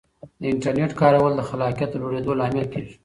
[0.41, 2.93] د انټرنیټ کارول د خلاقیت د لوړېدو لامل کیږي.